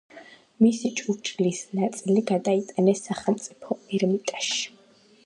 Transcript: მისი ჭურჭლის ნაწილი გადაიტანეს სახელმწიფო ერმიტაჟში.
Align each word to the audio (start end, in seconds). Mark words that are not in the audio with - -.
მისი 0.65 0.89
ჭურჭლის 1.01 1.59
ნაწილი 1.79 2.23
გადაიტანეს 2.31 3.05
სახელმწიფო 3.11 3.79
ერმიტაჟში. 3.99 4.65